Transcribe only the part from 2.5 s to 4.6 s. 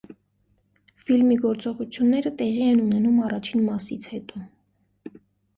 են ունենում առաջին մասից հետո։